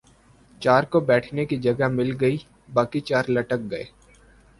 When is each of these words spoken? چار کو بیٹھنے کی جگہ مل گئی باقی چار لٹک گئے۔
چار 0.61 0.83
کو 0.83 0.99
بیٹھنے 1.01 1.45
کی 1.45 1.57
جگہ 1.57 1.87
مل 1.89 2.11
گئی 2.21 2.37
باقی 2.69 2.99
چار 3.01 3.23
لٹک 3.29 3.69
گئے۔ 3.71 3.83